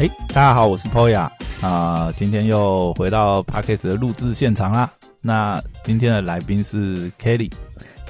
[0.00, 1.28] 哎，大家好，我是 Poya
[1.60, 4.88] 啊、今天又回到 Parkes 的录制现场啦。
[5.20, 7.52] 那今天的来宾是 Kelly，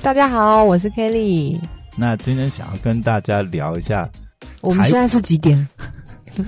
[0.01, 1.59] 大家好，我是 Kelly。
[1.97, 4.09] 那今天想要跟大家聊一下，
[4.61, 5.67] 我们现在是几点？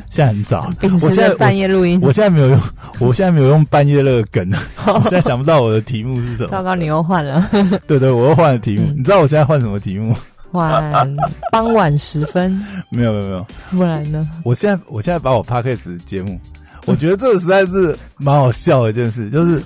[0.08, 1.98] 现在很早，我现在在半夜录音。
[2.04, 2.60] 我现在没有用，
[3.00, 4.48] 我现在没有用半夜那个梗，
[4.86, 6.50] 我现在想不到我的题目是什么。
[6.50, 7.50] 糟糕，你又换了，
[7.88, 8.84] 对对，我又换了题目。
[8.84, 10.14] 嗯你知道我现在换什么题目？
[10.52, 11.16] 换
[11.50, 12.52] 傍晚时分，
[12.90, 14.28] 没有没有没有，不然呢？
[14.44, 16.38] 我现在我现在把我 Parkes 节目，
[16.84, 19.62] 我觉得这个实在是蛮好笑的一件事，就是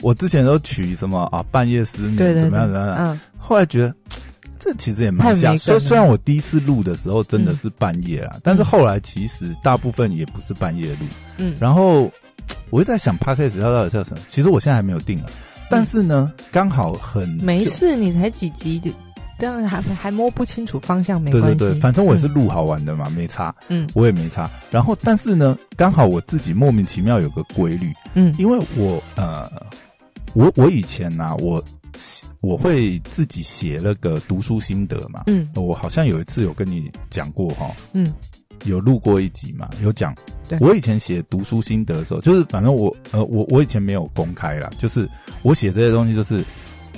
[0.00, 3.94] 我之前都取什么啊半夜失眠怎么样，怎么样，嗯，后来觉得
[4.58, 5.56] 这其实也蛮像。
[5.58, 11.06] 虽虽然我第一次录的时候真的是半夜啦，但是后来其实大部分也不是半夜录。
[11.36, 12.10] 嗯然后
[12.70, 14.22] 我就在想 p a c k a g e 它到底叫什么？
[14.26, 15.26] 其实我现在还没有定啊。
[15.70, 18.80] 但是呢，刚好很没事，你才几集，
[19.38, 21.58] 这样还还摸不清楚方向，没关系。
[21.58, 24.50] 对对对，反正我也是录好玩的嘛，没差，嗯我也没差。
[24.70, 29.50] 然后，但是呢，刚好我自己莫名其妙有个规律，嗯因为我呃，
[30.34, 31.62] 我我以前呐、我
[32.40, 35.24] 我会自己写那个读书心得嘛。
[35.26, 38.12] 嗯我好像有一次有跟你讲过哈，嗯
[38.64, 40.12] 有录过一集嘛，有讲
[40.48, 40.58] 对。
[40.60, 45.08] 我以前写读书心得的时候，就是反正我呃我我以前没有公开啦，就是
[45.42, 46.44] 我写这些东西，就是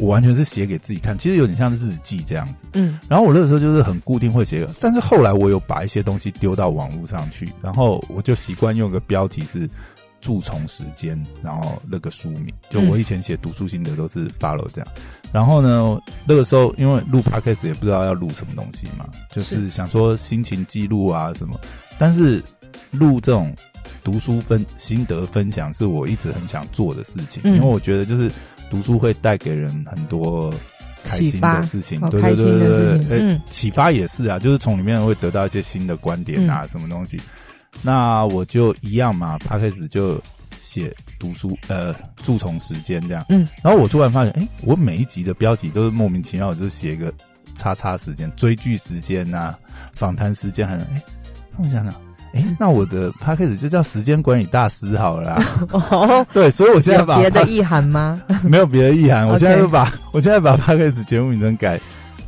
[0.00, 2.64] 我完全是写给自己看，其实有点像日记这样子。
[2.72, 9.68] 嗯然后我那个时候就是很固定会写，但是后来我有把一些东西丢到网络上去，然后我就习惯用个标题是
[10.20, 14.88] “蛀虫时间”，然后那个书名，就我以前写读书心得都是 follow 这样。
[15.32, 21.58] 然后呢，那个时候因为录 podcast 也不知道要录什么东西嘛，就是是想说心情记录啊什么，
[21.98, 22.42] 但是
[22.90, 23.54] 录这种
[24.02, 28.30] 读书分心得分享是我一直很想做的事情，嗯因为我觉得就是
[28.70, 30.52] 读书会带给人很多
[31.04, 37.20] 开心的事情，好对对对对对嗯诶启发也是啊，就是从里面会得到一些新的观点啊，什么东西。
[37.82, 40.20] 那我就一样嘛，他开始就
[40.60, 47.12] 写读书呃蛀虫时间这样，嗯，然后我突然发现，哎、我每一集的标题都是莫名其妙，就是写一个
[47.54, 49.54] 叉叉时间、追剧时间呐、
[49.94, 51.02] 访谈时间，还有哎，
[51.56, 51.94] 那我想想。
[52.34, 55.44] 哎，那我的 p a c k a g e 就叫时间管理大师好了啦。
[55.72, 58.20] 哦，对，所以我现在把别的 意涵吗？
[58.44, 61.80] 没有别的意涵， 我现在就把我现在把 p a c k a g e 节目名称改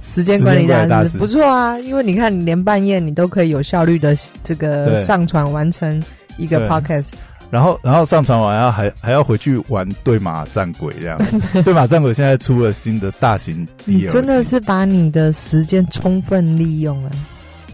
[0.03, 6.03] 时间管理大师不错啊，因为你看，你连半夜你都可以有效率的这个上传完成
[6.37, 7.13] 一个 podcast。
[7.51, 11.21] 然后，然后上传完，然后还还要回去玩对马战鬼这样。
[11.63, 17.11] 对马战鬼现在出了新的大型 DLC，真的是把你的时间充分利用了。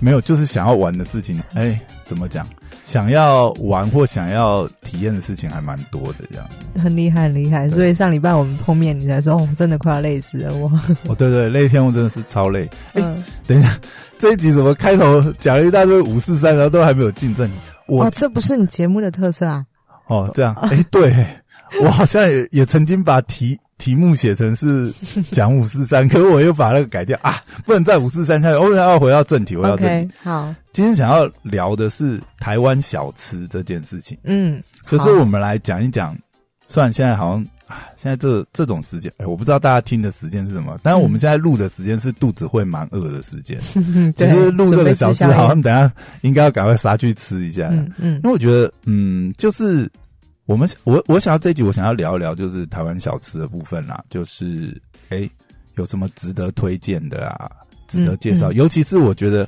[0.00, 1.40] 没有，就是想要玩的事情。
[1.54, 2.46] 哎，怎么讲？
[2.82, 6.48] 想要玩或想要体验的事情还蛮多的，这样。
[6.82, 7.68] 很厉害，很厉害。
[7.68, 10.72] 所以上礼拜我们碰面，你才说哦，真的快要累死了我。
[11.06, 12.66] 哦，对对，那一天我真的是超累。
[12.94, 13.78] 哎嗯，等一下，
[14.16, 17.56] 这一集怎么开头讲了一大堆五四三，然后都还没有进正题？
[17.86, 19.62] 我哦，这不是你节目的特色啊。
[20.06, 21.14] 哦，这样，哎，对，
[21.82, 24.92] 我好像也也曾经把题题目写成是
[25.30, 30.14] 讲五四三， 可是我又把那个改掉啊，不能再五四三下去，我要回到正题，回到正题。
[30.22, 36.16] 好，今天想要聊的是台湾小吃这件事情，嗯，可是我们来讲一讲。
[36.70, 43.58] 虽然现在好像啊，现在这这种时间，哎，我不知道大家听的时间是什么，但是我们现在录的时间是肚子会蛮饿的时间。
[43.72, 45.90] 其对实录这个小吃，好像等下
[46.20, 47.68] 应该要赶快杀去吃一下。
[47.70, 49.90] 嗯嗯因为我觉得，嗯，就是
[50.48, 55.28] 我们我我想要这一集，我想要聊一聊就是台湾小吃的部分啦，就是哎、
[55.76, 57.50] 有什么值得推荐的啊，
[57.86, 58.50] 值得介绍。
[58.50, 59.46] 嗯尤其是我觉得，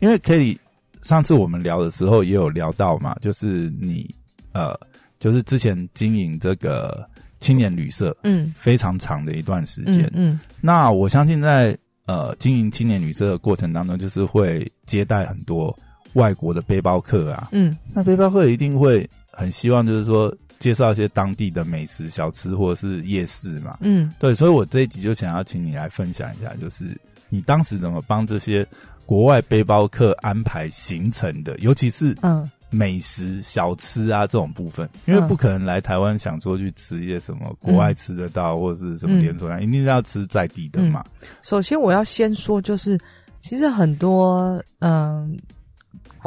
[0.00, 0.56] 因为 Kelly
[1.02, 4.08] 上次我们聊的时候也有聊到嘛，就是你
[4.52, 4.74] 呃，
[5.20, 7.06] 就是之前经营这个
[7.40, 11.76] 青年旅社嗯非常长的一段时间，嗯嗯那我相信在
[12.06, 15.78] 呃经营青年旅社的过程当中，就是会接待很多
[16.14, 17.50] 外国的背包客啊。
[17.52, 19.06] 嗯那背包客一定会
[19.38, 23.78] 很希望，就是说介绍一些当地的美食小吃或者是夜市嘛。
[23.80, 26.84] 嗯对，所以我这一集就想要请你来分享一下，就是
[27.28, 28.66] 你当时怎么帮这些
[29.06, 41.04] 国外背包客安排行程的，尤其是嗯美食小吃啊这种部分，因为嗯不可能来台湾想说去吃一些什么国外吃得到、或者是什么连锁店，一定是要吃在地的嘛。
[41.40, 42.98] 首先我要先说，就是
[43.40, 45.38] 其实很多嗯、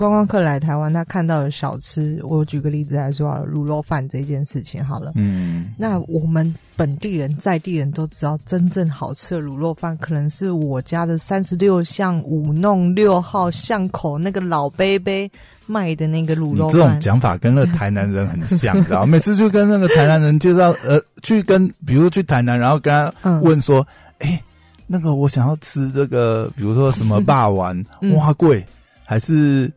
[0.01, 5.11] 观光客来台湾，他看到的小吃，我举个例子来说好了，卤肉饭这件事情好了。
[5.13, 15.29] 嗯，那我们本地人在地人都知道，真正好吃的卤肉饭，可能是我家的三十六巷五弄六号巷口那个老杯杯
[15.67, 16.99] 卖的那个卤你这种。
[16.99, 19.05] 讲法跟那个台南人很像，你知道吗？
[19.05, 23.85] 每次就跟那个台南人介绍，呃，去跟比如去台南，然后跟他嗯问说，
[24.17, 24.41] 哎、
[24.87, 28.65] 那个我想要吃这个，比如说什么霸王、 嗯蛙贵，
[29.05, 29.71] 还是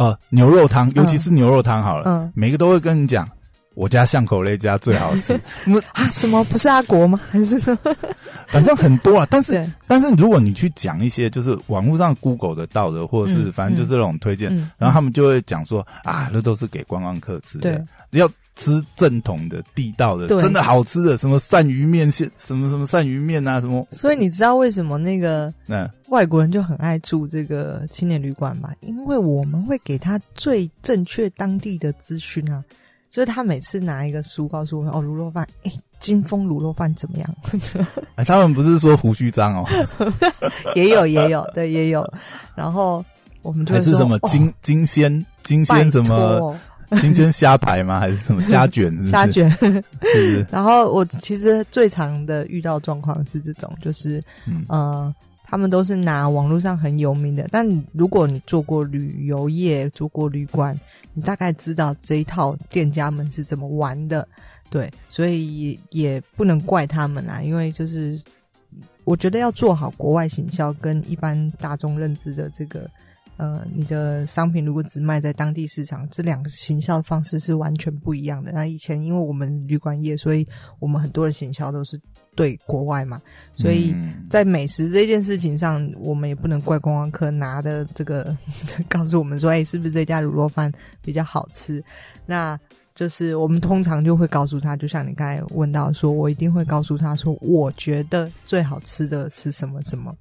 [0.00, 3.28] 呃牛肉汤，尤其是牛肉汤好了，嗯每个都会跟你讲。
[3.74, 5.32] 我家巷口那家最好吃，
[5.72, 7.18] 我啊，什么不是阿国吗？
[7.30, 7.96] 还是什么
[8.48, 9.26] 反正很多啊。
[9.30, 17.70] 但是，但是如果你去讲一些就是网络上 Google 得到的，或者是嗯反正就是那种推荐，嗯，然后他们就会讲说啊，那都是给观光客吃的
[18.10, 28.70] 对，要吃正统的、地道的，真的好吃的，什么鳝鱼面线，什么什么鳝鱼面啊，什么，所以你知道为什么那个嗯，外国人就很爱住这个青年旅馆吗？
[28.80, 32.62] 因为我们会给他最正确当地的资讯啊。
[33.10, 37.36] 就是他每次拿一个书告诉我哦，卤肉饭，哎，金丰卤肉饭怎么样？
[38.14, 39.66] 哎他们不是说胡须章哦，
[40.76, 42.08] 也有也有，对，也有。
[42.54, 43.04] 然后
[43.42, 46.56] 我们就还是什么金金鲜金拜鲜什么托
[47.00, 48.00] 金鲜虾排吗？
[48.00, 48.90] 还是什么虾卷？
[48.98, 49.50] 是是虾，卷。
[50.02, 50.46] 是？
[50.50, 55.14] 然后我其实最常的遇到状况是这种，就是嗯呃，
[55.44, 60.76] 他们都是拿网络上很有名的，但如果你做过旅游业、做过旅馆，
[61.14, 64.26] 你大概知道这一套店家们是怎么玩的，
[64.68, 68.20] 对，所以也也不能怪他们啦，因为就是
[69.04, 72.88] 我觉得要做好国外行销跟一般大众认知的这个。
[73.40, 78.52] 呃，你的商品如果只卖在当地市场，这两个行销方式是完全不一样的。
[78.52, 80.46] 那以前因为我们旅馆业，所以
[80.78, 81.98] 我们很多的行销都是
[82.36, 83.18] 对国外嘛，
[83.56, 88.36] 所以嗯在美食这件事情上，我们也不能怪观光客拿的这个
[88.90, 90.70] 告诉我们说，哎、是不是这家卤肉饭
[91.00, 91.82] 比较好吃？
[92.26, 92.60] 那
[92.94, 100.14] 就是我们通常就会告诉他，就像你刚才问到说，我一定会告诉他说，我觉得最好吃的是什么什么。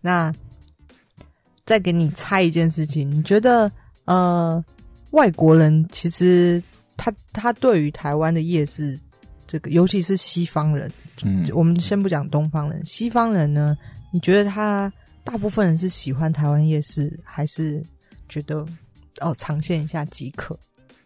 [0.00, 0.32] 那
[1.70, 3.70] 再给你猜一件事情，你觉得
[4.04, 4.60] 呃，
[5.12, 6.60] 外国人其实
[6.96, 8.98] 他他对于台湾的夜市，
[9.46, 10.90] 这个尤其是西方人。
[11.22, 13.78] 嗯我们先不讲东方人，西方人呢？
[14.12, 17.80] 你觉得他大部分人是喜欢台湾夜市，还是
[18.28, 18.66] 觉得
[19.20, 20.58] 哦尝鲜一下即可？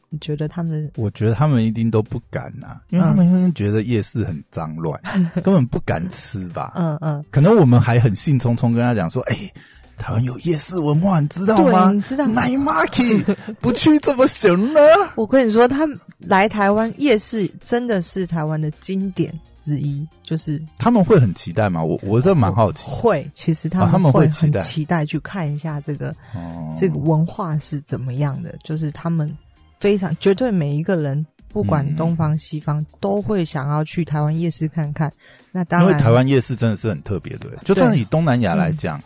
[0.09, 4.99] 你觉得他们我觉得他们一定都不敢呐、因为他们觉得夜市很脏乱，
[5.45, 6.73] 根本不敢吃吧。
[6.77, 9.53] 嗯嗯，可能我们还很兴冲冲跟他讲说，哎、
[9.97, 11.95] 台湾有夜市文化，你知道吗对，？
[11.95, 14.81] 你知道？night market 不去怎么行呢？
[15.15, 19.33] 我跟你说，他们来台湾夜市真的是台湾的经典
[19.63, 21.83] 之一，就是他们会很期待吗？
[21.83, 26.73] 我我这蛮好奇会，其实他哦他们会会很期待去看一下这个哦。
[26.79, 29.35] 这个文化是怎么样的，就是他们
[29.81, 35.11] 非常绝对每一个人，不管嗯东方西方，都会想要去台湾夜市看看。
[35.53, 39.05] 那当然，因为台湾夜市真的是很特别的，就算以东南亚来讲，好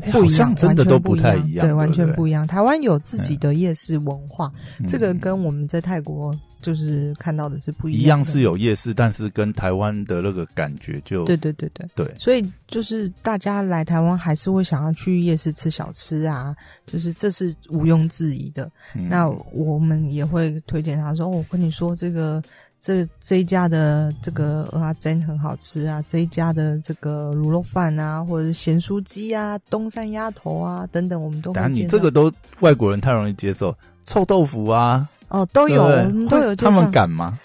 [0.00, 2.46] 不一样，像真的都不太一样对，完全不一样。
[2.46, 8.06] 台湾有自己的夜市文化，嗯这个跟我们在泰国就是看到的是不一样一。
[8.06, 16.54] 样是有夜市，但是跟台湾的那个感觉就对对对对，对所以就是大家来台湾还是会想要去夜市吃小吃啊，
[16.86, 18.70] 就是这是毋庸置疑的。
[18.94, 22.42] 嗯那我们也会推荐他说：“哦，我跟你说，这个
[22.84, 36.90] 这这一家的这个蚵仔煎很好吃啊，这一家的这个卤肉饭啊，或者是咸酥鸡啊、东山鸭头啊等等，我们都等下你这个都外国人太容易接受，臭豆腐啊哦都有，对对我们都有他们。
[36.90, 37.38] 敢吗？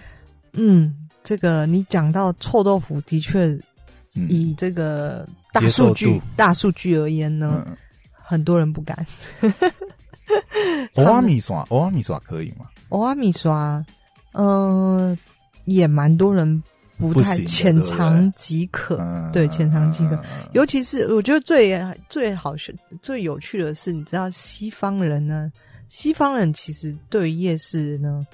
[0.54, 3.46] 嗯，这个你讲到臭豆腐，的确
[4.16, 5.24] 嗯以这个
[5.54, 7.78] 大数据度大数据而言呢，嗯，
[8.12, 9.06] 很多人不敢。
[10.96, 12.66] 欧阿米耍，欧阿米耍可以吗？
[12.90, 13.86] 欧阿米刷，
[14.34, 15.18] 嗯、
[15.66, 16.62] 也蛮多人
[16.98, 18.98] 不太浅尝即可。
[19.00, 20.20] 嗯对浅尝即可。
[20.54, 21.80] 尤其是我觉得最
[22.10, 25.52] 最好是最有趣的是，你知道西方人呢，
[25.90, 28.26] 西方人其实对于夜市呢，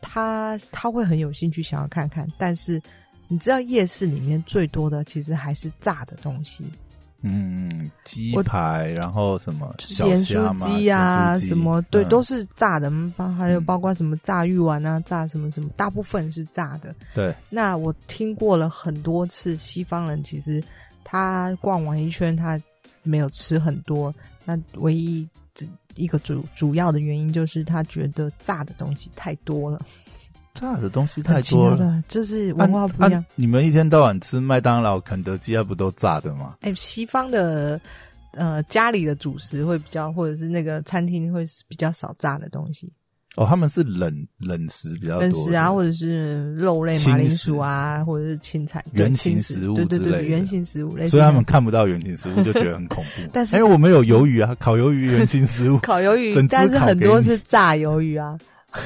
[0.00, 2.80] 他他会很有兴趣想要看看，但是
[3.28, 6.64] 你知道夜市里面最多的其实还是炸的东西，
[7.22, 12.90] 嗯，鸡我排，然后什么就是盐酥鸡啊，什么对，嗯都是炸的，
[13.36, 16.94] 还有嗯包括什么炸鱼丸啊，炸什么什么，大部分是炸的。
[17.14, 20.62] 对，那我听过了很多次，西方人其实
[21.02, 22.60] 他逛完一圈，他
[23.02, 24.14] 没有吃很多。
[24.44, 25.28] 那唯一
[25.96, 29.80] 一个主主要的原因就是他觉得炸的东西太多了，
[30.58, 32.02] 炸的东西太多了。
[32.08, 33.26] 就是文化不一样啊。
[33.34, 36.56] 你们一天到晚吃麦当劳、肯德基，啊，不都炸的吗？
[36.62, 37.80] 哎、西方的
[38.32, 42.92] 呃家里的主食会比较，或者是那个餐厅会比较少炸的东西，
[43.36, 53.22] 哦，他们是冷冷食比较多，冷食啊，或者是肉类、轻马铃薯啊，或者是青菜、对圆形食物对对对，圆形食物类所以他们看不到原形食物就觉得很恐怖。
[53.32, 58.38] 但是哎，我们有鱿鱼啊，烤鱿鱼原形食物 烤鱿鱼但是很多是炸鱿鱼啊。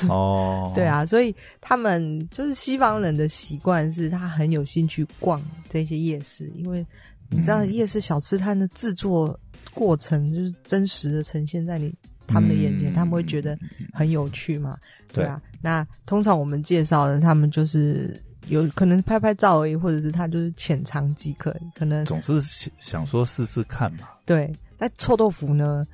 [0.09, 6.87] 哦， 对，啊，所以他们就是西方人的习惯是，他很有兴趣逛这些夜市，因为
[7.29, 9.39] 你知道嗯夜市小吃摊的制作
[9.73, 11.95] 过程就是真实的呈现在你
[12.27, 13.59] 他们的眼前，嗯他们会觉得
[13.93, 14.77] 很有趣嘛，
[15.13, 15.41] 对对啊。
[15.61, 24.09] 那通常我们介绍的，他们就是有可能拍拍照而已，或者是他就是浅尝即可，可能总是想想说试试看嘛。
[24.25, 24.53] 对。
[24.83, 25.87] 那臭豆腐呢，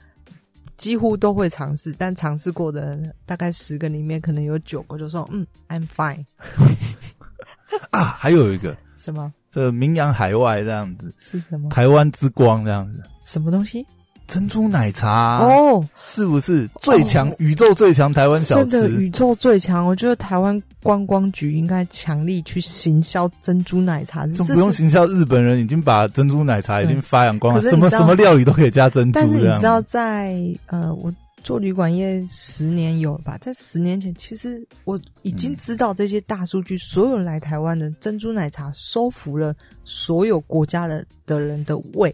[0.76, 6.25] 几乎都会尝试，但尝试过的大概十个里面，可能有九个就说嗯，I'm fine。
[7.90, 8.76] 啊，还有一个。
[8.97, 9.33] 什么？
[9.50, 11.71] 这名扬海外这样子，是什么？
[11.71, 13.87] 台湾之光这样子，什么东西？
[14.26, 18.88] 珍珠奶茶哦，是不是最强、哦宇宙最强台湾小真的？
[18.88, 33.38] 宇宙最强，我觉得台湾观光局应该强力去行销珍珠奶茶，就这是不用行销，日本人已经把珍珠奶茶已经发扬光了，什么什么料理都可以加珍珠但是你知道在，呃，我做旅馆业十年有了吧？
[33.40, 39.54] 在十年前，其实我已经嗯知道这些大数据，所有来台湾的珍珠奶茶收服了
[39.85, 42.12] 所有国家的的人的胃。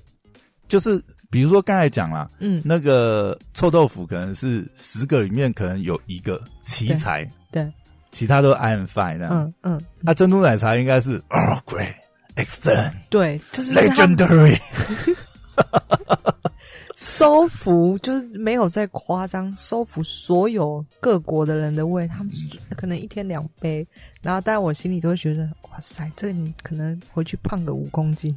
[0.69, 7.67] 就是比如说刚才讲了，嗯，那个臭豆腐可能是十个里面可能有一个奇才，对，
[8.11, 9.31] 其他都 I'm fine 那样。
[9.33, 11.95] 嗯嗯，那珍珠奶茶应该是 Oh great
[12.37, 14.61] excellent 对，就是 legendary，
[16.97, 22.31] 收服，就是没有在夸张，收服所有各国的人的胃，他们
[22.77, 23.87] 可能一天两杯，
[24.21, 28.37] 然后但我心里都会觉得，哇塞，这你可能回去胖个五公斤。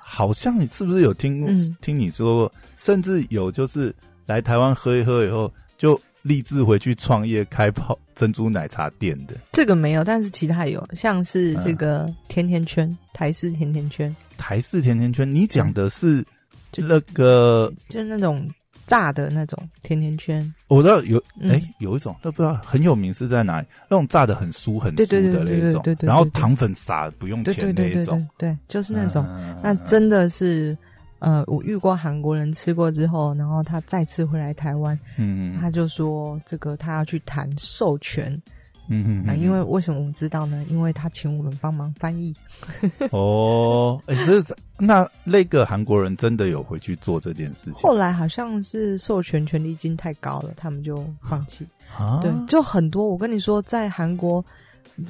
[0.00, 1.76] 好像你是不是有听、嗯。
[1.80, 3.94] 听你说过，甚至有就是
[4.26, 9.36] 来台湾喝一喝以后，就立志回去创业开泡珍珠奶茶店的。
[9.52, 16.24] 这个没有，但是其他有，像是这个甜甜圈，台式甜甜圈，台式甜甜圈，你讲的是
[16.72, 18.48] 就那个，就是那种
[18.88, 20.52] 炸的那种甜甜圈。
[20.66, 23.66] 我知道有嗯哎、有一种，那不知道很有名是在哪里？
[23.88, 29.24] 那种炸的很酥很酥的那种对对对，然后糖粉撒不用钱那一种对，对，就是那种。
[29.28, 30.76] 嗯那真的是，
[31.18, 38.40] 呃，我遇过韩国人吃过之后，然后他再次回来台湾，嗯他就说这个他要去谈授权
[38.88, 40.64] 嗯啊，因为为什么我们知道呢？
[40.68, 42.34] 因为他请我们帮忙翻译。
[43.12, 44.42] 哦，哎、是
[44.78, 51.66] 那那个韩国人真的有回去做这件事情后来好像是授权权利金太高了，他们就放弃。
[51.96, 52.20] 啊？
[52.22, 53.06] 对，就很多。
[53.08, 54.44] 我跟你说，在韩国，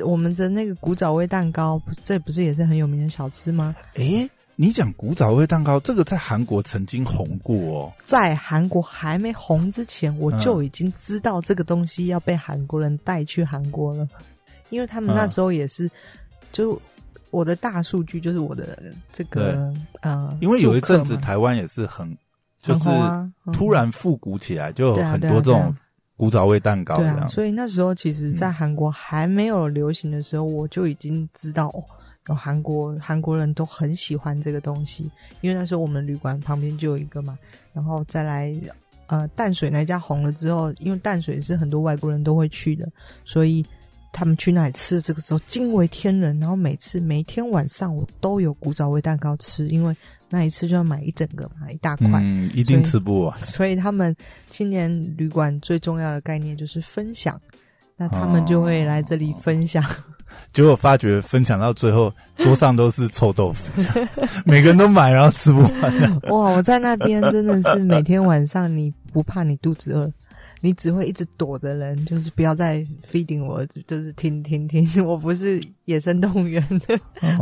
[0.01, 3.75] 我们的那个古早味蛋糕，不是这不是也是很有名的小吃吗？
[3.97, 4.29] 哎、
[4.61, 7.93] 你讲古早味蛋糕，这个在韩国曾经红过哦。
[8.03, 14.09] 在韩国还没红之前，我嗯就已经知道这个东西要被韩国人带去韩国了，
[14.71, 15.89] 因为他们那时候也是，
[16.51, 16.77] 就
[17.31, 22.19] 我的大数据就是我的这个呃，因为有一阵子台湾也是很，
[22.61, 22.91] 就是
[23.53, 25.73] 突然复古起来，就很多这种
[26.17, 27.29] 古早味蛋糕这对啊，样。
[27.29, 31.85] 所以那时候其实，在韩国还没有流行的时候，我就已经知道哦，
[32.29, 37.39] 有韩国韩国人都很喜欢这个东西，因为那时候我们旅馆旁边就有一个嘛，
[37.73, 38.55] 然后再来
[39.07, 42.87] 呃淡水那家红了之后，因为淡水是很多外国人都会去的，
[43.25, 43.65] 所以
[44.13, 49.97] 他们去那里吃的这个时候惊为天人，然后每次每天晚上我都有古早味蛋糕吃，因为
[50.29, 52.09] 那一次就要买一整个嘛，一大块。
[52.23, 53.39] 嗯，一定吃不完。
[53.45, 54.15] 所以他们
[54.51, 57.41] 青年旅馆最重要的概念就是分享，
[57.97, 59.83] 那他们就会来这里分享。
[60.53, 63.71] 结果发觉分享到最后，桌上都是臭豆腐，
[64.45, 66.21] 每个人都买，然后吃不完。
[66.31, 66.51] 哇！
[66.57, 70.11] 我在那边真的是每天晚上，你不怕你肚子饿，
[70.61, 76.99] 你只会一直躲着人，就是不要再 feeding 我，就是听听听，我不是野生动物园的，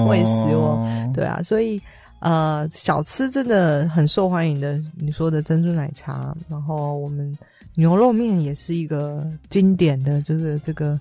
[0.06, 1.80] 喂食我哦对啊，所以
[2.20, 4.80] 呃，小吃真的很受欢迎的。
[4.96, 7.36] 你说的珍珠奶茶，然后我们
[7.74, 10.98] 牛肉面也是一个经典的，就是这个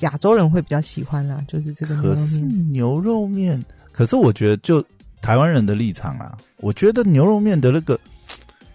[0.00, 2.38] 亚洲人会比较喜欢啦，就是这个牛可是。
[2.38, 3.62] 牛肉面，
[3.92, 4.84] 可是我觉得就
[5.22, 7.98] 台湾人的立场啊，我觉得牛肉面的那个，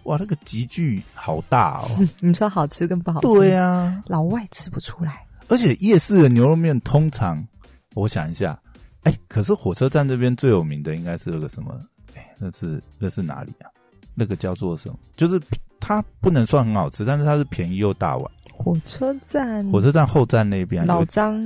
[0.03, 2.07] 哇，那个集聚好大哦。
[2.19, 5.25] 你说好吃跟不好吃，对啊，老外吃不出来。
[5.47, 7.45] 而且夜市的牛肉面通常，
[7.93, 8.59] 我想一下，
[9.03, 11.77] 哎，可是火车站这边最有名的应该是那个什么？
[12.15, 13.69] 哎，那是那是哪里啊？
[14.15, 14.97] 那个叫做什么？
[15.15, 15.39] 就是
[15.79, 18.31] 它不能算很好吃，但是它是便宜又大碗。
[18.63, 21.41] 火车站，火车站后站那边老张。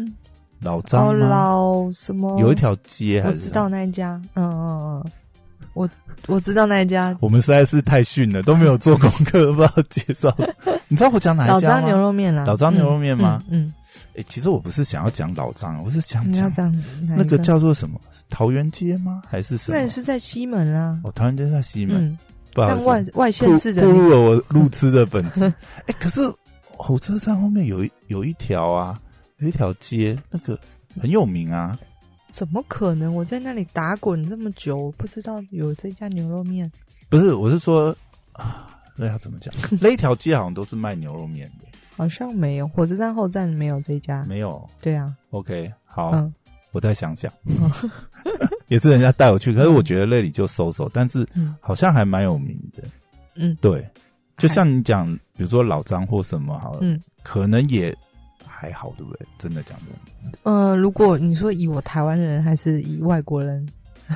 [0.61, 1.27] 老哦，张吗？
[1.27, 2.39] 老什么？
[2.39, 5.11] 有一条街还是我知道那一家，嗯嗯嗯，
[5.73, 5.89] 我
[6.27, 7.15] 我知道那一家。
[7.19, 10.35] 我们实在是太逊了，都没有做功课，不知道介绍。
[10.87, 11.73] 你知道我讲哪老一家老？
[11.81, 13.43] 张牛肉面啦，老张牛肉面吗？
[13.49, 13.71] 嗯，
[14.17, 16.73] 哎、其实我不是想要讲老张，我是想讲
[17.15, 17.99] 那个叫做什么？
[18.29, 19.21] 桃园街吗？
[19.29, 19.77] 还是什么？
[19.77, 19.83] 那？
[19.83, 22.17] 也是在西门啊，哦，桃园街在西门，
[22.55, 25.43] 像外外县暴市的暴露了我路痴的本质。
[25.85, 26.21] 哎、可是
[26.77, 28.99] 火车站后面有一有一条啊，
[29.37, 30.59] 有一条街，那个
[31.01, 31.77] 很有名啊。
[32.31, 33.15] 怎么可能？
[33.15, 36.69] 我在那里打滚这么久，我不知道有这家牛肉面。
[37.09, 37.95] 不是，我是说
[38.33, 39.53] 啊，那要怎么讲？
[39.79, 41.65] 那一条街好像都是卖牛肉面的，
[41.95, 44.23] 好像没有，火车站后站没有这家。
[44.25, 44.67] 没有。
[44.81, 46.33] 对啊，OK，好，嗯，
[46.71, 47.31] 我再想想。
[48.67, 52.83] 也是人家带我去，可是我觉得那里就收收，但是嗯好像还蛮有名的。
[53.35, 53.87] 嗯，对，
[54.37, 57.95] 就像你讲，比如说老张或什么好了，嗯可能也
[58.45, 59.25] 还好，对不对？
[59.37, 59.77] 真的讲
[60.21, 63.67] 真的，呃，如果你说以我台湾人还是以外国人，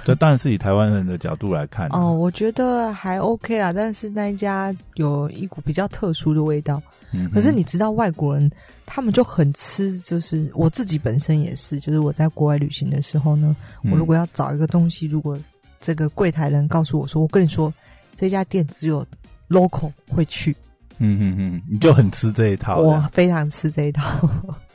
[0.03, 3.73] 这当然是以台湾人的角度来看啊哦，，我觉得还 OK 啦。
[3.73, 6.81] 但是那一家有一股比较特殊的味道。
[7.11, 8.47] 嗯可是你知道，外国人
[8.85, 15.35] 他们就很吃，就是我自己本身也是，就是我在国外旅行的时候呢，嗯我如果要找一个东西，如果
[15.81, 17.73] 这个柜台人告诉我说，我跟你说
[18.15, 19.03] 这家店只有
[19.49, 20.55] local 会去，
[20.99, 22.77] 嗯嗯嗯，你就很吃这一套。
[22.77, 24.29] 我非常吃这一套。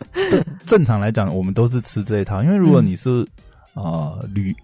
[0.67, 3.27] 正常来讲，我们都是吃这一套，因为如果嗯你是、
[3.75, 4.55] 呃旅，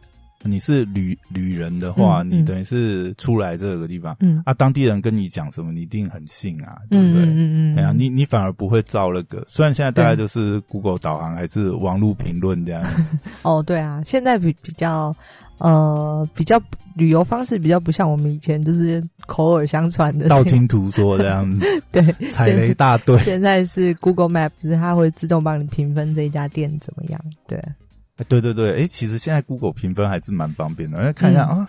[0.43, 2.31] 你是旅旅人的话，嗯嗯。
[2.31, 4.43] 你等于是出来这个地方，嗯。
[4.47, 7.23] 啊，当地人跟你讲什么，你一定很信啊，对不嗯对？
[7.25, 13.03] 嗯嗯嗯，哎呀，你你反而不会造那个，虽然现在大概就是 Google 导航还是网络评论这样子，
[13.43, 15.15] 哦，对啊，现在比比较
[15.59, 16.61] 呃比较
[16.97, 20.29] 旅游方式比较不像我们以前就是口耳相传的。
[20.29, 23.17] 道听途说这样子， 对，踩雷大队。
[23.19, 27.21] 现在是 Google Map，就是它会自动帮你评分这一家店怎么样。
[27.47, 27.75] 对，哎
[28.29, 31.69] 对对对，哎，其实现在 Google 评分还是蛮方便的，因为看一下、嗯啊，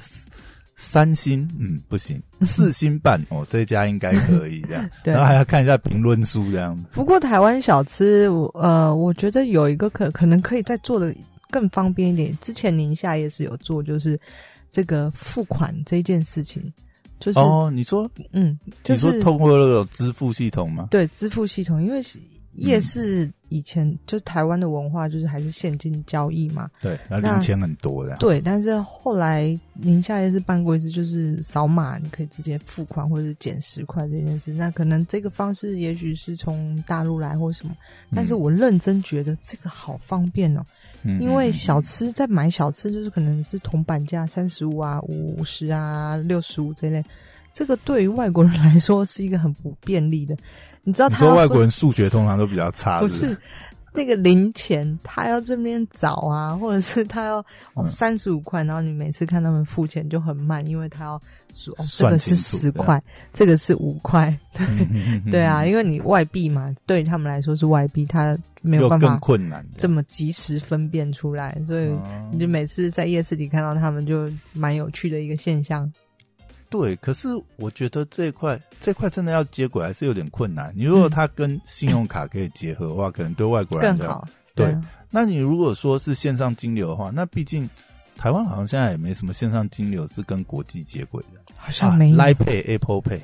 [0.76, 6.84] 三星，嗯，不行，四星半，哦，这家应该可以这样， 对然后还要看一下评论数这样子。
[6.92, 11.16] 不过台湾小吃，我呃，我觉得有一个可可能可以再做的
[11.50, 12.36] 更方便一点。
[12.42, 14.20] 之前宁夏也是有做，就是
[14.72, 16.74] 这个付款这件事情，
[17.20, 20.88] 就是、哦，你说嗯，就你说是通过那个支付系统吗？
[20.90, 22.18] 对支付系统，因为是
[22.54, 26.70] 夜市以前、就是台湾的文化，就是还是现金交易嘛。
[26.82, 28.16] 对，然后那零钱很多的。
[28.18, 34.52] 对，但是后来宁夏夜市办过一次，就是扫码你可以直接付款或者是减十块这件事。
[34.54, 37.76] 那可能这个方式也许是从大陆来或什么，
[38.14, 40.64] 但是我认真觉得这个好方便哦，
[41.04, 47.04] 嗯因为嗯小吃在买小吃就是可能是铜板价三十五啊、五十啊、六十五这类，
[47.54, 50.36] 这个对于外国人来说是一个很不便利的。
[50.84, 53.38] 你知道你他说外国人数学通常都比较差，不是是
[53.94, 57.46] 那个零钱，他要这边找啊，或者是他要
[57.88, 61.22] 三十五块，然后你每次看他们付钱就很慢，因为他要
[61.54, 63.00] 说哦这个是十块，
[63.34, 64.66] 这个是五块，对？
[64.66, 75.92] 嗯对啊，，因为你外币嘛，对他们来说是外币，他没有办法困难这么及时分辨出来，所以哦你就每次在夜市里看到他们，就蛮有趣的一个现象。
[76.72, 80.74] 对，可是我觉得这一块这块真的要接轨还是有点困难。
[80.76, 84.82] 你如果它跟信用卡可以结合的话，可能对外国人更好，对啊。
[85.10, 87.70] 那你如果说是线上金流的话，那毕竟
[88.16, 93.20] 台湾好像现在也没什么线上金流是跟国际接轨的，好像没有、Line Pay、Apple Pay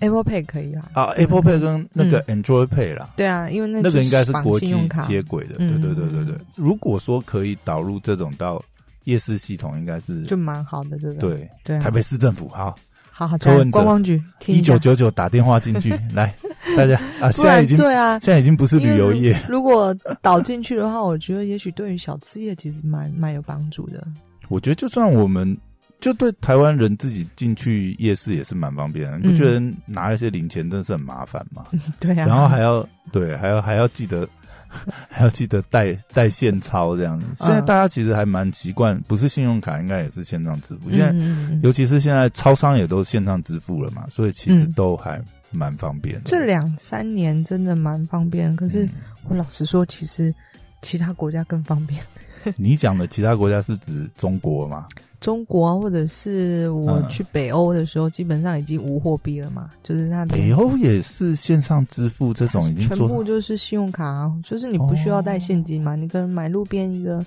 [0.00, 4.66] Apple Pay 可以啊，啊，Apple Pay 跟那个 Android Pay 啦，对啊，因为那那个应该是绑国际
[5.06, 5.54] 接轨的。
[5.56, 8.62] 对嗯对对对对，如果说可以导入这种到
[9.04, 11.30] 夜市系统，应该是就蛮好的，对不对？
[11.30, 11.80] 对对啊。
[11.80, 12.76] 台北市政府好，
[13.18, 16.32] 好好，柯文哲观光局听一九九九打电话进去 来，
[16.76, 24.06] 大家啊，现在已经对啊，现在已经不是旅游业，如果导进去的话，我觉得也许对于小吃业其实蛮蛮有帮助的。
[24.48, 25.58] 我觉得就算我们
[25.98, 31.64] 就对台湾人自己进去夜市也是蛮方便的，你不觉得拿那些零钱真的是很麻烦吗？
[31.98, 34.28] 对啊，然后还要对，还要还要记得。
[35.08, 37.26] 还要记得带带现钞这样子。
[37.36, 40.90] 现在大家其实还蛮习惯，不是信用卡，应该也是线上支付。
[40.90, 46.22] 现在，尤其是现在超商也都线上支付了嘛，所以其实嗯都还蛮方便的。
[46.24, 48.90] 这两三年真的蛮方便，可是嗯
[49.28, 50.34] 我老实说，其实
[50.82, 52.02] 其他国家更方便。
[52.56, 54.86] 你讲的其他国家是指中国吗？
[55.20, 67.24] 中国啊或者是我嗯去北欧的时候，基本上已经无货币了嘛，就是那北欧也是线上支付这种已经全部就是信用卡、啊，就是你不需要带现金嘛，你可能买路边一个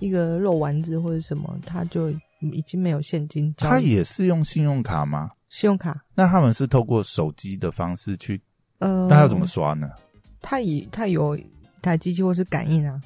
[0.00, 3.54] 一个肉丸子或者什么，它就已经没有现金。
[3.56, 5.30] 他也是用信用卡吗？
[5.48, 8.40] 信用卡，那他们是透过手机的方式去，
[8.80, 9.88] 呃，那要怎么刷呢？
[10.40, 11.46] 他以他有一
[11.82, 13.00] 台机器或是感应啊，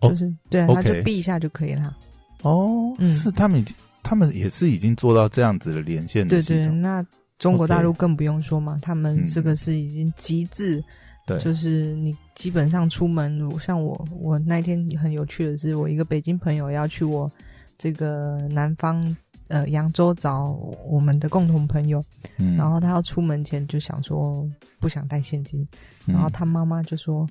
[0.00, 1.96] 哦就是对啊它就闭一下就可以啦。
[2.42, 3.14] 哦，嗯。
[3.14, 7.04] 是他们已经，他们也是已经做到这样子的连线的对对，那
[7.38, 10.82] 中国大陆更不用说嘛，他们嗯这个是已经极致，
[11.26, 17.30] 对，就是你基本上出门，如像我，我那天很有趣的是，我一个北京朋友要去我
[17.78, 19.16] 这个南方
[19.48, 20.50] 呃扬州找
[20.86, 22.02] 我们的共同朋友，
[22.36, 22.56] 嗯。
[22.56, 24.46] 然后他要出门前就想说
[24.78, 25.66] 不想带现金，
[26.06, 26.14] 嗯。
[26.14, 27.26] 然后他妈妈就说：“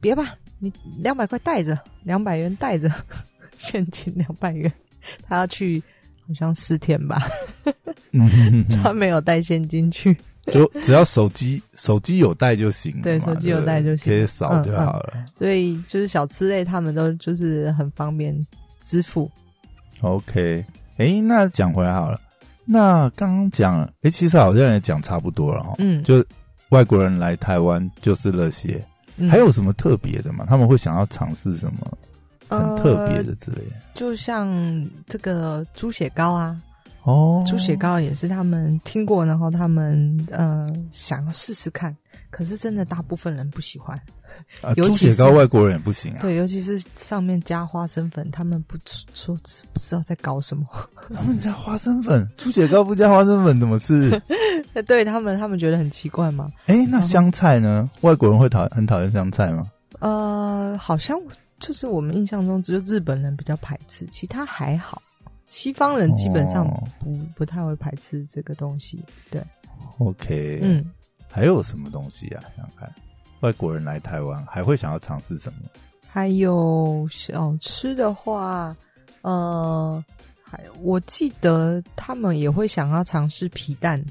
[0.00, 2.90] 别吧，你两百块带着，两百元带着，
[3.64, 4.70] 现金两百元。
[5.28, 5.82] ”他要去
[6.26, 7.28] 好像四天吧，
[8.12, 10.16] 嗯，他没有带现金去。
[10.52, 15.24] 就只要手机手机有带就行对手机有带就行可以扫就好了。
[15.34, 18.38] 所以就是小吃类，他们都就是很方便
[18.82, 19.30] 支付。
[20.02, 20.62] OK，
[20.98, 22.20] 哎，那讲回来好了，
[22.66, 25.74] 那刚刚讲，哎，其实好像也讲差不多了哈。
[25.78, 26.22] 嗯，就
[26.68, 28.84] 外国人来台湾就是那些，
[29.16, 30.44] 嗯还有什么特别的吗？
[30.46, 31.98] 他们会想要尝试什么
[32.48, 33.76] 很特别的呃之类的？
[33.94, 34.48] 就像
[35.06, 36.60] 这个猪血糕啊，
[37.02, 41.96] 哦，猪血糕也是他们听过，然后他们呃想要试试看，
[42.30, 44.00] 可是真的大部分人不喜欢。
[44.74, 46.18] 猪血糕外国人也不行啊。
[46.20, 48.76] 对，尤其是上面加花生粉，他们不
[49.14, 49.32] 说
[49.72, 50.66] 不知道在搞什么。
[51.14, 54.10] 他们加花生粉，猪血糕不加花生粉怎么吃？
[54.86, 56.50] 对他们，他们觉得很奇怪吗？
[56.66, 57.88] 哎，那香菜呢？
[58.00, 59.70] 外国人会讨很讨厌香菜吗？
[60.00, 61.16] 呃，好像
[61.64, 65.02] 就是我们印象中只有日本人比较排斥，其他还好。
[65.46, 69.02] 西方人基本上哦不、不太会排斥这个东西。
[69.30, 69.42] 对
[69.98, 70.84] ，OK，嗯，
[71.30, 72.42] 还有什么东西啊？
[72.56, 72.92] 想想看，
[73.40, 75.68] 外国人来台湾还会想要尝试什么？
[76.06, 78.76] 还有小吃的话，
[79.22, 80.04] 呃，
[80.42, 84.02] 还我记得他们也会想要尝试皮蛋。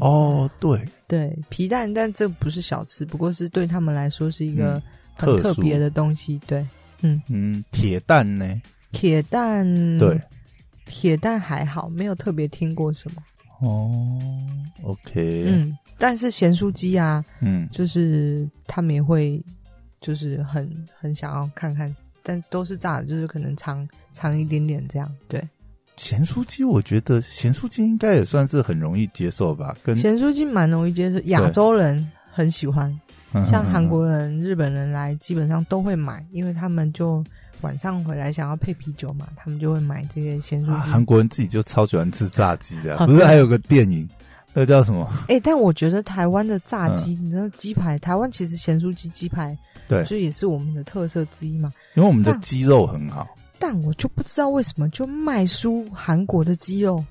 [0.00, 4.82] 哦，对， 对皮蛋，但这不是小吃，不过是对他们来说是一个嗯
[5.16, 6.40] 很特别的东西。
[6.46, 6.64] 对，
[7.00, 8.62] 嗯嗯，铁蛋呢？
[8.92, 9.66] 铁蛋，
[9.98, 10.20] 对，，
[10.86, 13.22] 铁蛋还好，没有特别听过什么。
[13.60, 14.20] 哦
[14.82, 19.42] ，OK，嗯，但是咸酥鸡啊，嗯，就是他们也会，
[20.00, 25.10] 就是很很想要看看，但都是炸的，就是可能长长一点点这样。
[25.26, 25.42] 对，
[25.96, 33.00] 咸酥鸡，我觉得咸酥鸡应该也算是很容易接受吧，跟咸酥鸡蛮容易接受，亚洲人很喜欢，嗯
[33.50, 37.22] 像韩国人、日本人来基本上都会买，因为他们就
[37.60, 40.90] 晚上回来想要配啤酒嘛，他们就会买这些咸酥啊鸡。
[40.90, 44.08] 韩国人自己就超喜欢吃炸鸡的不是还有个电影，
[44.54, 45.06] 那个叫什么？
[45.28, 51.72] 哎、但我觉得台湾的炸鸡，你知道鸡排，台湾其实咸酥鸡鸡排，对就也是我们的特色之一嘛。
[51.94, 57.04] 因为我们的但鸡肉很好，但我就不知道为什么就卖出韩国的鸡肉，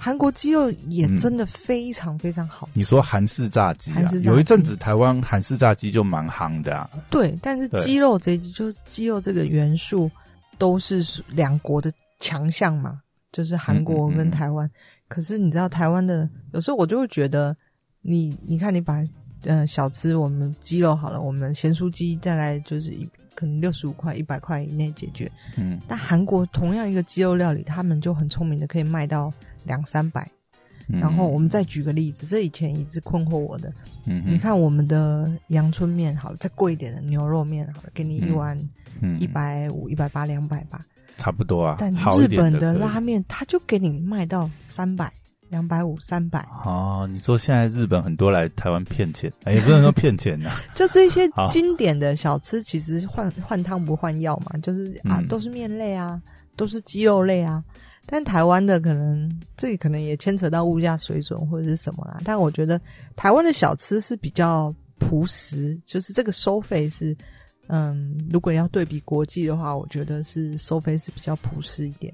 [0.00, 2.72] 韩国鸡肉也真的非常非常好吃。
[2.74, 4.10] 你说韩式炸鸡啊？
[4.22, 7.84] 有一阵子台湾韩式炸鸡就蛮夯的啊，对，但是对。
[7.84, 10.10] 鸡肉这就是鸡肉这个元素
[10.56, 14.68] 都是属两国的强项嘛，就是韩国嗯嗯嗯跟台湾。
[15.06, 17.54] 可是你知道台湾的，有时候我就会觉得
[18.00, 19.04] 你，你看你把
[19.44, 25.30] 呃小吃我们鸡肉好了，我们咸酥鸡大概就是一可能六十五块、一百块以内解决。
[25.56, 29.32] 嗯，但韩国同样一个鸡肉料理，他们就很聪明的可以卖到
[29.64, 30.28] 两三百。
[30.88, 31.00] 嗯。
[31.00, 33.72] 然后我们再举个例子，这以前一直困惑我的。
[34.06, 34.34] 嗯哼。
[34.34, 38.58] 你，看我们的阳春面好了，再贵一点的牛肉面好了，给你一碗
[39.00, 39.20] 嗯。
[39.20, 40.80] 一百五、一百八、两百吧。
[41.16, 45.12] 差不多啊，但日本的拉面，他就给你卖到三百、
[45.50, 51.46] 两百五、三百，哦，你说现在日本很多来台湾骗钱，哎，也不能说骗钱呐， 就这些 好。
[51.48, 55.28] 经典的小吃，其实换换汤不换药嘛，就是啊，嗯。
[55.28, 56.18] 都是面类啊，
[56.56, 57.62] 都是鸡肉类啊。
[58.06, 62.20] 但台湾的可能这里可能也牵扯到物价水准或者是什么啦。
[62.24, 62.80] 但我觉得
[63.14, 67.16] 台湾的小吃是比较朴实，就是这个收费是，
[67.68, 72.12] 嗯，如果要对比国际的话，我觉得是收费是比较朴实一点。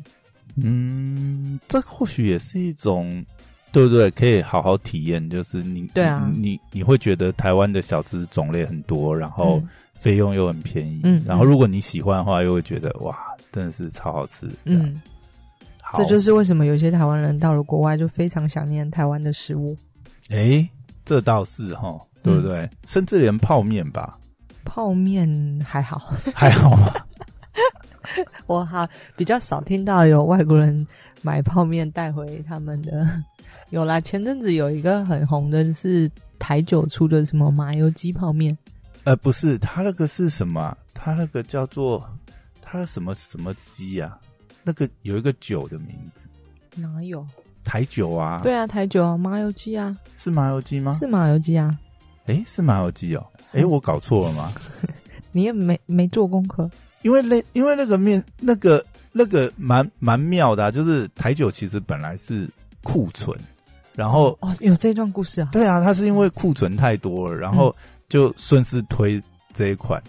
[0.57, 3.25] 嗯，这或许也是一种，
[3.73, 4.11] 对不对？
[4.13, 9.69] 可以好好体验，就是你对啊你你你会觉得台湾的小吃种类很多，然后嗯
[9.99, 13.17] 费用又很便宜，嗯然后如果你喜欢的话，又会觉得哇，
[13.51, 15.01] 真的是超好吃，嗯，
[15.95, 19.77] 这就是为什么有些台湾人到了国外就非常想念台湾的食物。
[20.31, 20.69] 哎，
[21.05, 22.69] 这倒是哈，对不对？
[22.87, 24.19] 甚至连泡面吧，
[24.65, 25.29] 泡面
[25.65, 26.93] 还好，还好吗？
[28.47, 30.87] 我好比较少听到有外国人
[31.23, 33.23] 买泡面带回他们的。
[33.71, 38.57] 有啦，前阵子有一个很红的是台酒出的什么麻油鸡泡面，
[39.05, 40.77] 呃，不是，他那个是什么啊？
[40.95, 42.05] 它那个叫做
[42.63, 44.19] 他的什么什么鸡啊？
[44.67, 46.27] 那个有一个酒的名字，
[46.75, 47.25] 哪有？
[47.63, 50.97] 台酒啊，对啊，台酒啊，麻油鸡啊，是麻油鸡吗？
[50.99, 51.79] 是麻油鸡啊。
[52.27, 53.25] 诶，是麻油鸡哦。
[53.53, 54.53] 诶，我搞错了吗？
[55.31, 56.69] 你也没没做功课，
[57.03, 62.49] 因为那因为那个面那个那个蛮蛮妙的、啊，就是台酒其实本来是
[62.83, 63.39] 库存，
[63.95, 65.49] 然后哦，有这段故事啊。
[65.53, 67.75] 对啊，它是因为库存太多了，然后
[68.09, 69.23] 就顺势推
[69.55, 70.03] 这一款，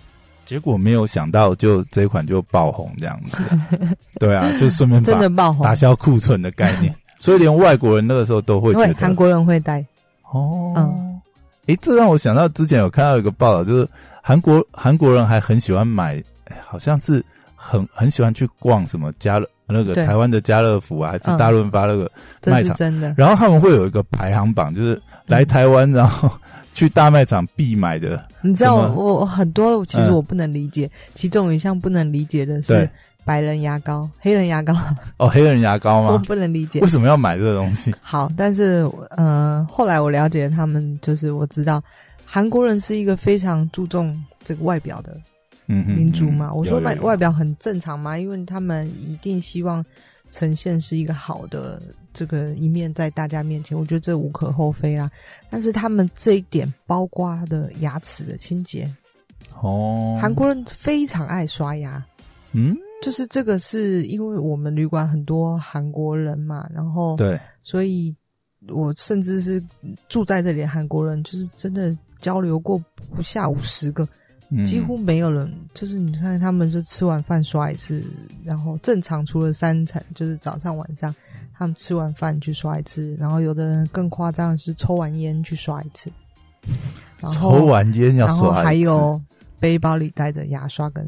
[0.48, 3.38] 结果没有想到就这一款就爆红这样子。
[4.18, 5.64] 对啊，就顺便真把的爆红。
[5.64, 8.94] 打，消库存的概念，所以连外国人那个时候都会觉得。
[8.94, 9.86] 韩国人会带。
[10.32, 11.22] 哦，嗯。
[11.68, 13.86] 诶，这让我想到之前有看到一个报道，就是
[14.24, 17.22] 韩国韩国人还很喜欢买，哎好像是
[17.56, 21.38] 很很喜欢去逛什么家乐那个台湾的家乐福啊，还是嗯。
[21.38, 22.10] 大润发那个
[22.42, 23.14] 这卖场，是真的。
[23.18, 26.32] 然后他们会有一个排行榜，就是来台湾然后
[26.78, 32.88] 去大卖场必买的，你知道我我很多其实嗯我不能理解，其中一项不能理解的是
[33.26, 34.76] 白人牙膏、黑人牙膏，
[35.18, 36.20] 哦，黑人牙膏吗我？
[36.20, 36.88] 不能理解为。
[36.88, 37.92] 什么要买这个东西？
[38.00, 41.84] 好，但是呃，后来我了解他们，就是我知道
[42.24, 45.18] 韩国人是一个非常注重这个外表的
[45.66, 46.50] 嗯民族嘛。
[46.52, 49.84] 嗯我说外有有有外表很正常嘛，因为他们一定希望
[50.30, 51.82] 呈现是一个好的
[52.18, 55.08] 这个一面在大家面前，我觉得这无可厚非啦。
[55.52, 58.92] 但是他们这一点，包括他的牙齿的清洁，
[59.62, 62.04] 哦，韩国人非常爱刷牙。
[62.54, 68.16] 嗯，就是这个是因为我们旅馆很多韩国人嘛，然后对，所以
[68.70, 69.64] 我甚至是
[70.10, 74.08] 住在这里的韩国人，就是真的交流过不下五十个，
[74.50, 75.54] 嗯几乎没有人。
[75.76, 78.04] 就是你看他们就吃完饭刷一次，
[78.44, 81.14] 然后正常除了三餐，就是早上晚上
[81.58, 86.12] 他们吃完饭去刷一次，然后有的人更夸张的是抽完烟去刷一次，
[87.20, 89.20] 然后抽完烟要然后刷，还有
[89.60, 91.04] 背包里带着牙刷跟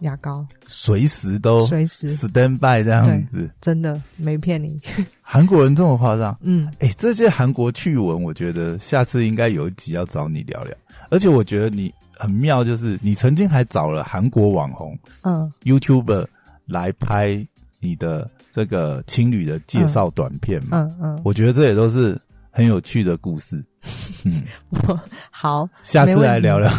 [0.00, 3.50] 牙膏，随时都随时 stand by 这样子。
[3.60, 4.80] 真的没骗你。
[5.20, 6.34] 韩国人这么夸张？
[6.40, 10.74] 嗯，哎、这些韩国趣闻，我觉得下次应该有一集要找你聊聊。
[11.10, 16.26] 而且我觉得你很妙，就是你曾经还找了韩国网红嗯 YouTuber
[16.64, 17.46] 来拍
[17.80, 20.88] 你的这个情侣的介绍短片嘛。
[21.00, 22.18] 嗯嗯，我觉得这也都是
[22.50, 23.62] 很有趣的故事。
[24.26, 26.70] 嗯，我好，下次来聊聊。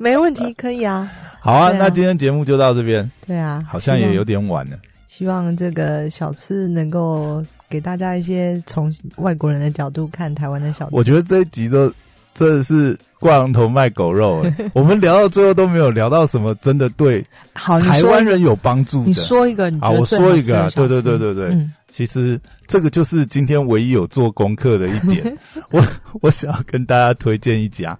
[0.00, 1.10] 没问题， 可以啊。
[1.40, 4.40] 好啊，啊那今天节目就到这边，对啊，好像也有点。
[4.40, 4.76] 点晚了。
[5.06, 10.94] 希望这个小吃能够给大家一些从外国人的角度看台湾的小吃。
[10.94, 11.92] 我觉得这一集都
[12.34, 19.06] 真的是挂羊头卖狗肉、欸， 我们聊到最后都没有聊到什么真的对好，台湾人有帮助的。
[19.06, 25.36] 你说一个，你觉好，我说一个、啊，对对对对对，嗯，其实这个就是今天唯一有做功课的一点，
[25.72, 25.82] 我
[26.20, 27.96] 我想要跟大家推荐一家，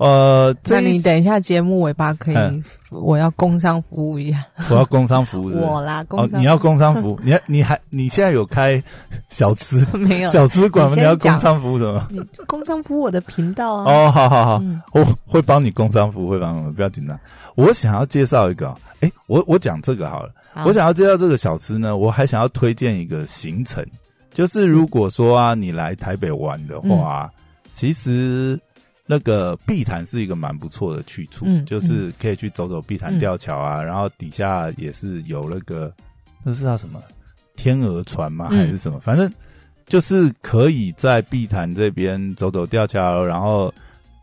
[0.00, 8.82] 呃，那你等一下节目尾巴可以嗯，我要工商服务一下，我要工商服务是不是我啦，工哦，你要工商服务，你还你还你现在有开
[9.28, 10.30] 小吃 没有。
[10.30, 10.94] 小吃馆吗？
[10.96, 12.08] 你要工商服务什么？
[12.08, 13.92] 你工商服务我的频道啊。
[13.92, 14.80] 哦，好好好，嗯。
[14.94, 17.20] 我会帮你工商服务，会帮你，不要紧张。
[17.54, 20.30] 我想要介绍一个，哎，我我讲这个好了。
[20.54, 20.64] 好。
[20.64, 23.84] 我想要介绍这个小吃呢，我还想要推荐一个行程，
[24.32, 24.68] 就是是。
[24.68, 27.44] 如果说啊，你来台北玩的话、啊嗯。
[27.72, 28.58] 其实
[29.12, 35.92] 那个碧潭是一个蛮不错的去处，嗯就是可以去走走碧潭嗯吊桥啊，然后底下也是有那个
[36.44, 37.02] 那是叫什么
[37.56, 38.46] 天鹅船吗？
[38.52, 39.00] 嗯还是什么？
[39.00, 39.28] 反正
[39.88, 43.74] 就是可以在碧潭这边走走吊桥，然后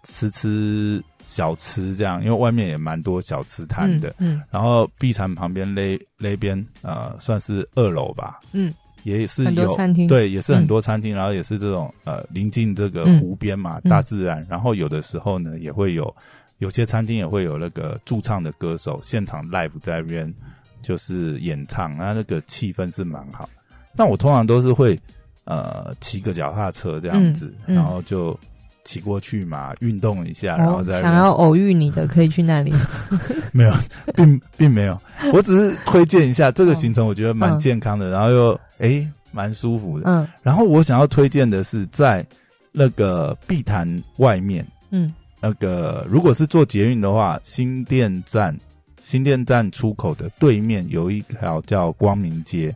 [0.03, 4.15] 吃吃小吃这样，因为外面也蛮多小吃摊的。
[4.19, 8.73] 嗯然后碧潭旁边那那边呃，算是二楼吧，嗯，
[9.15, 10.07] 也是很多有餐厅。
[10.07, 13.19] 对，也是很多餐厅，然后也是这种呃临近这个嗯。
[13.19, 13.89] 湖边嘛，嗯。
[13.89, 14.45] 大自然。
[14.49, 16.13] 然后有的时候呢，也会有
[16.59, 20.33] 有些餐厅也会有那个驻唱的歌手现场 live 在那边
[20.81, 23.47] 就是演唱，那那个气氛是蛮好。
[23.95, 24.99] 那我通常都是会
[25.45, 27.75] 呃骑个脚踏车这样子，嗯嗯。
[27.75, 28.37] 然后就
[28.83, 32.71] 骑过去嘛，运动一下，然后哦再想要偶遇你的可以去那里。
[33.51, 33.73] 没有，
[34.15, 34.99] 并并没有，
[35.33, 37.59] 我只是推荐一下这个行程，我觉得蛮嗯。
[37.59, 40.09] 健康的，然后又诶蛮舒服的。
[40.09, 42.25] 嗯然后我想要推荐的是在
[42.71, 43.87] 那个碧潭
[44.17, 48.57] 外面，嗯那个如果是坐捷运的话，新店站
[49.01, 52.73] 新店站出口的对面有一条叫光明街。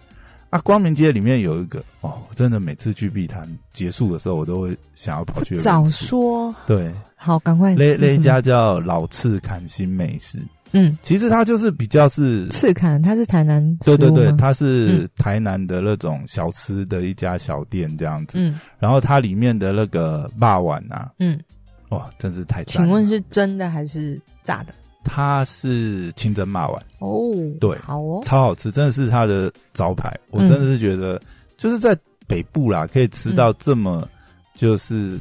[0.49, 5.85] 啊，光明街里面有一个哦，真的每次去碧潭结束的时候，我都会想要跑去早。
[5.85, 10.39] 说对，好，赶快那那一家叫老次坎新美食，
[10.71, 10.97] 嗯。
[11.01, 18.37] 其实它就是比较是赤坎，它是台南对对对，它是嗯台南的那种小吃的一家小店这样子。
[18.37, 18.59] 嗯。
[18.79, 21.39] 然后它里面的那个霸碗啊，嗯，
[21.89, 22.83] 哇，真是太赞！
[22.83, 24.73] 请问是真的还是炸的？
[25.03, 30.15] 它是清蒸霸碗，哦，对好哦，超好吃，真的是它的招牌。
[30.29, 31.19] 我嗯真的是觉得，
[31.57, 34.07] 就是在北部啦，可以吃到这么
[34.53, 35.19] 就是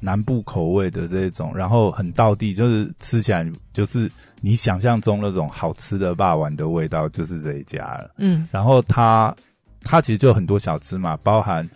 [0.00, 8.10] 南部口味的这种，然后很道地，就是吃起来就是你想象中那种好吃的霸王的味道，就是这一家了。
[8.18, 8.48] 嗯。
[8.50, 9.34] 然后它
[9.82, 11.68] 它其实就很多小吃嘛，包含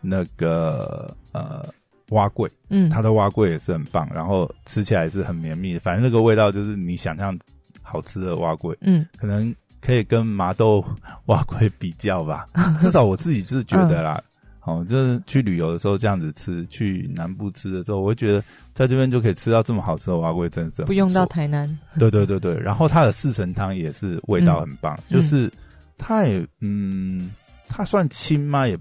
[0.00, 1.66] 那个呃
[2.10, 7.38] 蛙桂，嗯，它的蛙桂也是很棒，然后吃起来是很绵密，反正那个味道就是你想象
[7.82, 9.06] 好吃的蛙桂，嗯。
[9.16, 10.84] 可能可以跟麻豆
[11.26, 12.46] 蛙桂比较吧，
[12.80, 14.22] 至少我自己就是觉得啦。
[14.62, 18.44] 哦，就是去旅游的时候这样子吃，去南部吃的时候，我会觉得
[18.80, 25.52] 在这边就可以吃到这么好吃的蛙龟，真的是不用到台南，对对对对，然后它的四神汤也是味道很棒，嗯就是
[25.98, 27.30] 它也嗯，
[27.68, 28.66] 它算清吗？
[28.66, 28.74] 也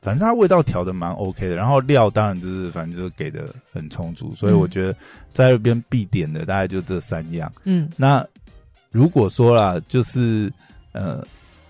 [0.00, 4.96] 反正它味道调的蛮 OK 的，然后料当然就是反正就是给的很充足，所以嗯我觉得
[5.34, 7.52] 在那边必点的大概就这三样。
[7.64, 8.26] 嗯那
[8.90, 10.50] 如果说啦，就是
[10.92, 11.22] 呃，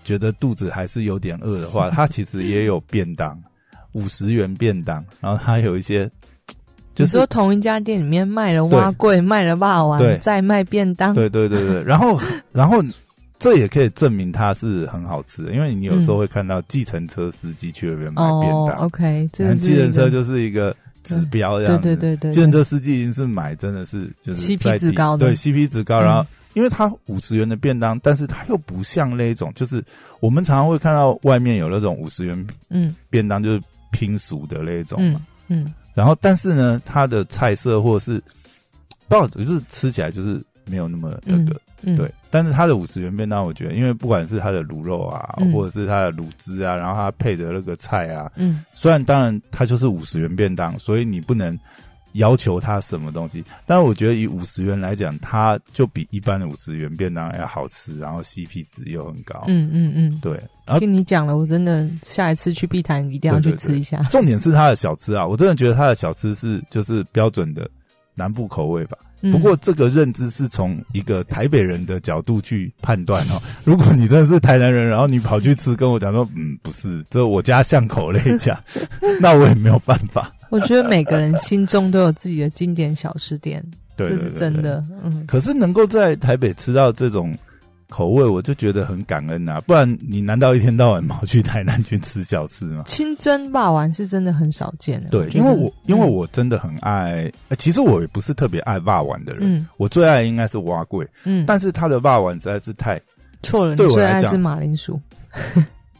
[0.05, 3.37] 觉得肚子还是有点饿的话，它其实也有便当，
[3.91, 6.09] 五十元便当，然后它有一些
[6.93, 12.19] 就说同一家店里面卖了蛙贵，卖了霸王，再卖便当，对对对对， 然后
[12.51, 12.83] 然后
[13.39, 21.83] 这也可以证明它是很好吃的，因为你有时候会看到计程车司机去那边买便哦当，，OK，计程车就是一个指标这对样子。
[21.83, 25.25] 对对对，计程车司机已经是买真的是就是 CP 值高的。
[25.27, 29.83] 对 CP 值高，嗯然后因为它五十元的便当，但是它又不像那一种，就是
[30.19, 32.95] 我们常常会看到外面有那种五十元嗯。
[33.09, 33.59] 便当，就是
[33.91, 35.19] 拼熟的那一种嘛。
[35.47, 35.65] 嗯。
[35.65, 38.13] 嗯然后，但是呢，它的菜色或者是
[39.07, 42.11] 不知道，就是吃起来就是没有那么那个、嗯，对。
[42.31, 51.57] 但是它的五十元便当，我觉得，因为不管是它的卤肉啊，嗯或者是它的卤汁啊，然后它配的那个菜啊，嗯虽然当然它就是五十元便当，所以你不能
[52.13, 59.43] 要求它什么东西，但是我觉得以五十元来讲，它就比一般的五十元便当要好吃，然后 CP 值又很高。
[59.47, 64.03] 嗯嗯嗯，对，然后听你讲了，我真的下一次去碧潭一定要去对对对吃一下。
[64.09, 67.69] 重点是它的小吃啊，我真的觉得它的小吃是就是标准的
[68.15, 68.97] 南部口味吧。
[69.25, 73.41] 嗯不过这个认知是从一个台北人的角度去判断哦。
[73.63, 78.61] 如果你真的是台南人，然后你跑去吃，跟我讲说，嗯，不是，这我家巷口那一家，
[79.21, 80.29] 那我也没有办法。
[80.49, 83.63] 我觉得每个人心中都有自己的经典小吃店，
[83.95, 84.83] 对，这对对对是真的。
[85.05, 87.33] 嗯，可是能够在台北吃到这种
[87.93, 89.61] 口味，我就觉得很感恩啊！
[89.61, 92.81] 不然你难道一天到晚跑去台南去吃小吃吗？
[92.87, 95.09] 清蒸霸王是真的很少见的。
[95.09, 102.99] 对，因为我因为嗯我真的很爱，呃其实我也不是特别爱霸丸的人，嗯我最爱应该是蛙桂，嗯，但是他的霸丸实在是太，
[103.43, 104.99] 错了，对我来讲是马铃薯。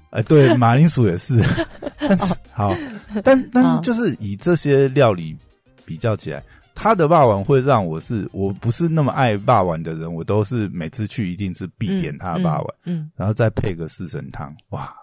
[0.09, 1.39] 哎、 对，马铃薯也是，
[1.99, 2.75] 但是好，
[3.23, 5.37] 但但是哦就是以这些料理
[5.85, 6.41] 比较起来。
[6.75, 12.75] 他的霸王会让我是我不是那么爱霸王的人，我都是每次去一定是必点他的霸王。
[12.85, 14.93] 嗯，然后再配个四神汤，哇，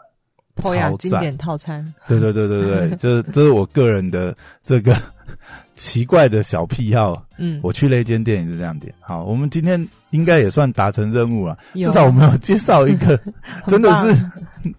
[0.60, 0.96] 超赞。
[0.98, 1.94] 经典套餐。
[2.06, 4.96] 对对对对对， 这这是我个人的这个
[5.74, 7.24] 奇怪的小癖好。
[7.42, 8.92] 嗯，我去那间店也是这样点。
[9.00, 13.18] 好，我们今天应该也算达成任务了，至少我们有介绍一个，
[13.66, 14.26] 真的是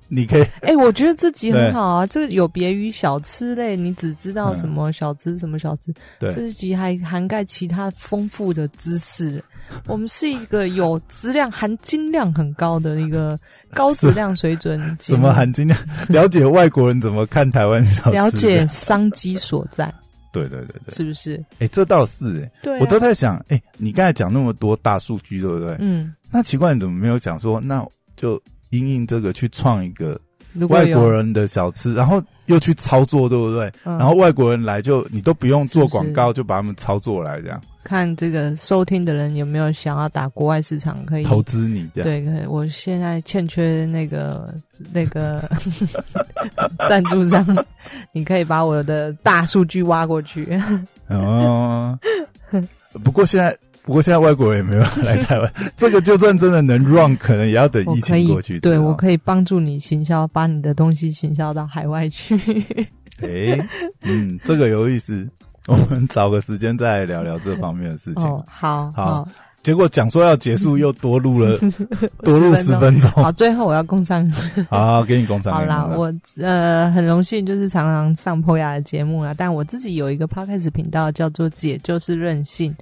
[0.08, 4.58] 你可以哎、我觉得这集很好啊，这个有别于小吃类，你只知道嗯。
[4.58, 6.32] 什么小吃、什么小吃，对。
[6.32, 9.44] 这集还涵盖其他丰富的知识。
[9.88, 13.40] 我们是一个有质量、含金量很高的一个
[13.74, 15.80] 高质量水准节什么含金量，
[16.10, 19.94] 了解外国人怎么看台湾小吃，了解商机所在，
[20.32, 21.44] 对对对对，是不是？
[21.60, 25.76] 哎，这倒是哎，对、啊，我都在想，哎，你刚才讲那么多大数据，对不对？
[25.80, 30.20] 嗯，那奇怪，你怎么没有讲说，那就因应这个去创一个
[30.70, 33.72] 外国人的小吃，然后又去操作，对不对？
[33.84, 33.98] 嗯。
[33.98, 42.04] 然后外国人来就你都不用做广告，是就把他们操作来这样看这个收听的人有没有想要打国外市场，可以投资你这样。
[42.04, 44.54] 对，可我现在欠缺那个
[44.92, 45.44] 那个
[46.90, 47.46] 赞助商，
[48.14, 50.60] 你可以把我的大数据挖过去。
[51.10, 51.98] 哦，
[53.04, 58.60] 不过现在不过现在外国人也没有来台湾，这个就算真的能 run，可能也要等疫情过去。
[58.60, 62.38] 对我可以帮助你行销，把你的东西行销到海外去。
[63.22, 63.60] 诶，
[64.04, 65.28] 嗯，这个有意思。
[65.68, 68.24] 我们找个时间再来聊聊这方面的事情。
[68.24, 69.28] 哦，好好
[69.64, 71.56] 结果讲说要结束，又多录了
[72.26, 73.12] 多录十分钟。
[73.12, 74.28] 好，最后我要工商。
[74.72, 75.54] 好，给你工厂。
[75.54, 79.36] 好啦，我呃很荣幸，就是常常上 p 雅的节目啦。
[79.38, 82.76] 但我自己有一个 podcast 频道，叫做“姐就是任性”。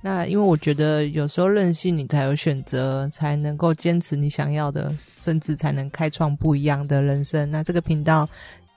[0.00, 7.48] 那因为我觉得有时候任性，你才有选择，才能够坚持你想要的，甚至才能开创不一样的人生。
[7.50, 8.26] 那这个频道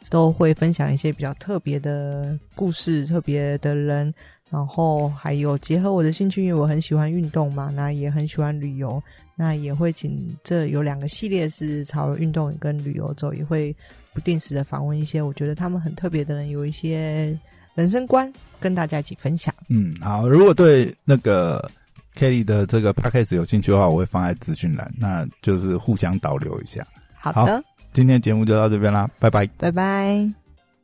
[0.09, 4.13] 都会分享一些比较特别的故事、特别的人，
[4.49, 9.01] 然后还有结合我的兴趣，因为我很喜欢运动嘛，那也很喜欢旅游。
[9.37, 13.75] 那也会请这有两个系列是朝了运动跟旅游走，也会
[14.13, 17.37] 不定时的访问一些我觉得他们很特别的人，有一些
[17.73, 19.53] 人生观跟大家一起分享。
[19.67, 21.69] 嗯，好，如果对那个
[22.15, 26.81] Kelly 的这个 podcast 有兴趣的话，我会放在资讯栏，那就是互相导流一下。
[27.13, 27.61] 好的，
[27.95, 29.47] 今天节目就到这边啦，拜拜。
[29.57, 30.44] 拜拜。